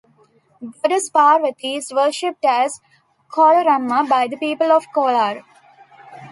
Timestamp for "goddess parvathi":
0.63-1.77